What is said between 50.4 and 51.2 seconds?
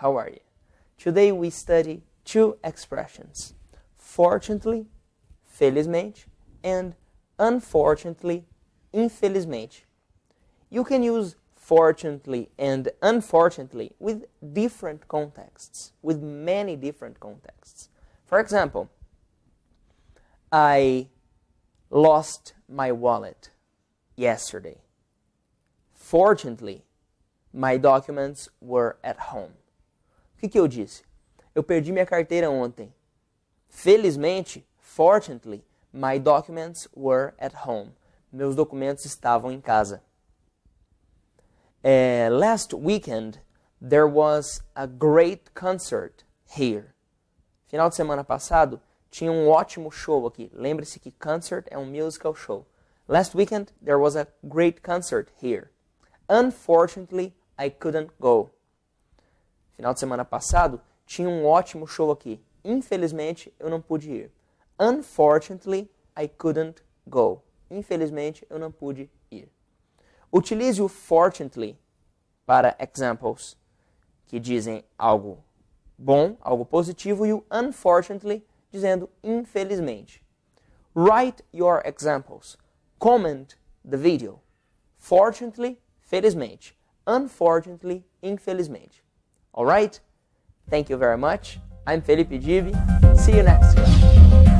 Lembre-se que